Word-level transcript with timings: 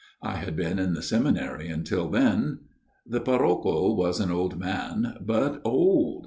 I 0.23 0.37
had 0.37 0.55
been 0.55 0.79
in 0.79 0.95
the 0.95 1.03
seminary 1.03 1.67
until 1.69 2.09
then." 2.09 2.61
The 3.07 3.21
parrocho 3.21 3.95
was 3.95 4.19
an 4.19 4.31
old 4.31 4.57
man, 4.59 5.17
but 5.21 5.61
old 5.63 6.19